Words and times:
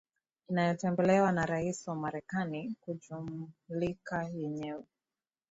inayotembelewa 0.49 1.31
na 1.31 1.45
Rais 1.45 1.87
wa 1.87 1.95
Marekani 1.95 2.75
kujimulika 2.81 4.23
yenyewe 4.23 4.83